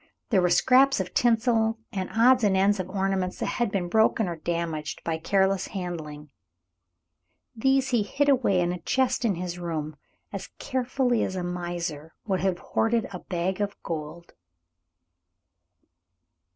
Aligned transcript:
There 0.31 0.41
were 0.41 0.49
scraps 0.49 0.99
of 0.99 1.13
tinsel 1.13 1.77
and 1.91 2.09
odds 2.11 2.43
and 2.43 2.57
ends 2.57 2.79
of 2.79 2.89
ornaments 2.89 3.37
that 3.37 3.45
had 3.45 3.71
been 3.71 3.87
broken 3.87 4.27
or 4.27 4.35
damaged 4.37 5.03
by 5.03 5.19
careless 5.19 5.67
handling. 5.67 6.31
These 7.55 7.89
he 7.89 8.01
hid 8.01 8.27
away 8.27 8.61
in 8.61 8.71
a 8.73 8.79
chest 8.81 9.23
in 9.25 9.35
his 9.35 9.59
room, 9.59 9.95
as 10.33 10.47
carefully 10.57 11.23
as 11.23 11.35
a 11.35 11.43
miser 11.43 12.15
would 12.25 12.39
have 12.39 12.57
hoarded 12.73 13.05
a 13.13 13.19
bag 13.19 13.61
of 13.61 13.77
gold. 13.83 14.33